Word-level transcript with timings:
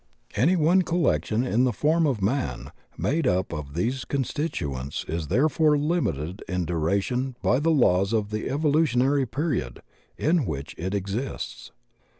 Any 0.35 0.55
one 0.55 0.81
collection 0.81 1.45
in 1.45 1.63
the 1.63 1.71
form 1.71 2.07
of 2.07 2.23
man 2.23 2.71
made 2.97 3.27
up 3.27 3.53
of 3.53 3.75
these 3.75 4.03
constituents 4.03 5.05
is 5.07 5.27
therefore 5.27 5.77
limited 5.77 6.43
in 6.49 6.65
dura 6.65 6.99
tion 7.01 7.35
by 7.43 7.59
the 7.59 7.69
laws 7.69 8.11
of 8.11 8.31
the 8.31 8.49
evolutionary 8.49 9.27
period 9.27 9.83
in 10.17 10.47
which 10.47 10.73
it 10.75 10.95
exists. 10.95 11.71